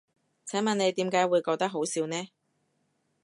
[0.47, 2.27] 請問你點解會覺得好笑呢？